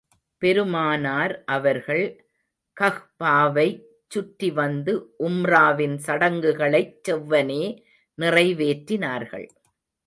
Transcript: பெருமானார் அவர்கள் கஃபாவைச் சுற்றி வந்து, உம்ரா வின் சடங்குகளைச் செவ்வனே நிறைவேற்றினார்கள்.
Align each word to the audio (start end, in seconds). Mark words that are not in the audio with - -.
பெருமானார் 0.41 1.43
அவர்கள் 1.45 2.03
கஃபாவைச் 2.77 3.83
சுற்றி 4.07 4.51
வந்து, 4.51 4.93
உம்ரா 5.19 5.75
வின் 5.75 5.97
சடங்குகளைச் 5.97 6.95
செவ்வனே 7.09 7.63
நிறைவேற்றினார்கள். 8.17 9.47